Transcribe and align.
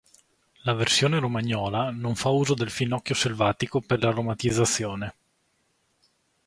La 0.63 0.73
versione 0.73 1.19
romagnola 1.19 1.91
non 1.91 2.15
fa 2.15 2.29
uso 2.29 2.55
del 2.55 2.71
finocchio 2.71 3.13
selvatico 3.13 3.81
per 3.81 4.01
l'aromatizzazione. 4.01 5.13